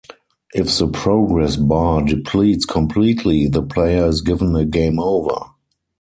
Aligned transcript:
If 0.55 0.75
the 0.79 0.87
progress 0.87 1.57
bar 1.57 2.01
depletes 2.03 2.65
completely, 2.65 3.45
the 3.47 3.61
player 3.61 4.05
is 4.07 4.21
given 4.23 4.55
a 4.55 4.65
Game 4.65 4.97
Over. 4.99 5.51